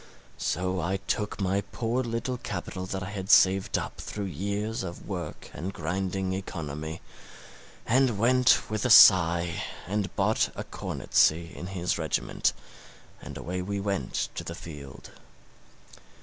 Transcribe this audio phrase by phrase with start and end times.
[0.39, 5.07] So I took my poor little capital that I had saved up through years of
[5.07, 7.01] work and grinding economy,
[7.85, 12.51] and went with a sigh and bought a cornetcy in his regiment,
[13.21, 15.11] and away we went to the field.